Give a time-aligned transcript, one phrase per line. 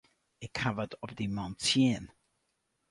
[0.45, 2.05] Ik haw wat op dy man tsjin.